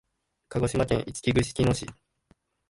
[0.49, 1.87] 鹿児島県いちき串木野市